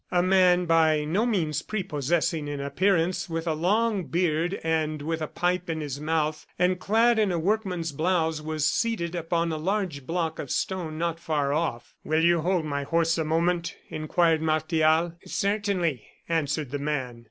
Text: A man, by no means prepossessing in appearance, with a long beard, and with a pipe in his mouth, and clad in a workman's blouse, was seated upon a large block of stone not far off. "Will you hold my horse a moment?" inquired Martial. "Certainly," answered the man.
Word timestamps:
A 0.09 0.23
man, 0.23 0.65
by 0.65 1.05
no 1.05 1.27
means 1.27 1.61
prepossessing 1.61 2.47
in 2.47 2.59
appearance, 2.59 3.29
with 3.29 3.45
a 3.45 3.53
long 3.53 4.05
beard, 4.05 4.59
and 4.63 4.99
with 4.99 5.21
a 5.21 5.27
pipe 5.27 5.69
in 5.69 5.79
his 5.79 5.99
mouth, 6.01 6.47
and 6.57 6.79
clad 6.79 7.19
in 7.19 7.31
a 7.31 7.37
workman's 7.37 7.91
blouse, 7.91 8.41
was 8.41 8.67
seated 8.67 9.13
upon 9.13 9.51
a 9.51 9.57
large 9.57 10.07
block 10.07 10.39
of 10.39 10.49
stone 10.49 10.97
not 10.97 11.19
far 11.19 11.53
off. 11.53 11.93
"Will 12.03 12.23
you 12.23 12.41
hold 12.41 12.65
my 12.65 12.81
horse 12.81 13.15
a 13.19 13.23
moment?" 13.23 13.75
inquired 13.89 14.41
Martial. 14.41 15.13
"Certainly," 15.23 16.07
answered 16.27 16.71
the 16.71 16.79
man. 16.79 17.19